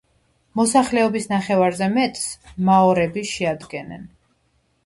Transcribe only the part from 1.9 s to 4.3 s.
მეტს მაორები შეადგენენ.